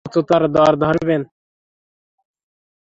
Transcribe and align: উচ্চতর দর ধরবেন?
উচ্চতর 0.05 0.43
দর 0.47 0.71
ধরবেন? 0.83 1.21